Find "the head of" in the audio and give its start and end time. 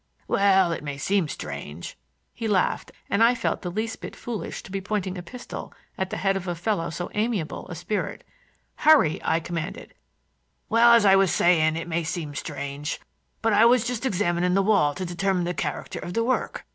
6.09-6.47